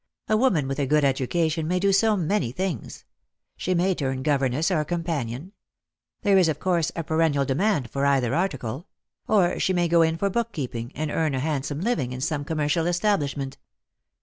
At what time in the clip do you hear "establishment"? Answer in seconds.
12.87-13.57